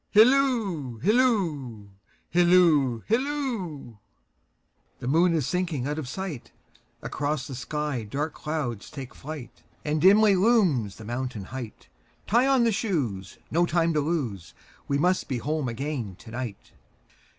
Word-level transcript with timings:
Hilloo, 0.15 0.97
hilloo, 1.03 1.89
hilloo, 2.33 3.03
hilloo! 3.07 3.99
The 4.97 5.07
moon 5.07 5.35
is 5.35 5.45
sinking 5.45 5.85
out 5.87 5.99
of 5.99 6.07
sight, 6.07 6.51
Across 7.03 7.45
the 7.45 7.53
sky 7.53 8.01
dark 8.05 8.33
clouds 8.33 8.89
take 8.89 9.13
flight, 9.13 9.61
And 9.85 10.01
dimly 10.01 10.35
looms 10.35 10.95
the 10.95 11.05
mountain 11.05 11.43
height; 11.43 11.87
Tie 12.25 12.47
on 12.47 12.63
the 12.63 12.71
shoes, 12.71 13.37
no 13.51 13.67
time 13.67 13.93
to 13.93 13.99
lose, 14.01 14.55
We 14.87 14.97
must 14.97 15.27
be 15.27 15.37
home 15.37 15.69
again 15.69 16.15
to 16.15 16.31
night. 16.31 16.71